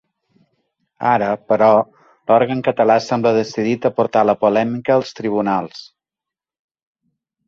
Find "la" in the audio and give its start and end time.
4.31-4.35